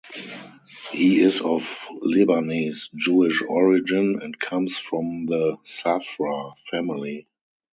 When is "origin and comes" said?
3.47-4.79